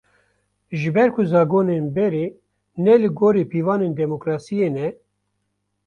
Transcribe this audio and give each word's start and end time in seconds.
Ji 0.79 0.89
ber 0.95 1.09
ku 1.15 1.21
zagonên 1.31 1.85
berê, 1.95 2.25
ne 2.83 2.93
li 3.01 3.09
gorî 3.17 3.43
pîvanên 3.51 3.93
demokrasiyê 4.01 4.67
ne 4.75 4.87